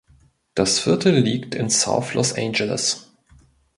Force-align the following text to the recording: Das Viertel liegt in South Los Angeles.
Das 0.55 0.79
Viertel 0.79 1.13
liegt 1.19 1.53
in 1.53 1.69
South 1.69 2.15
Los 2.15 2.33
Angeles. 2.33 3.13